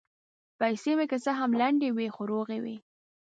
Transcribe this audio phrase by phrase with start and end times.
[0.59, 2.77] پیسې مې که څه هم لندې وې، خو روغې وې.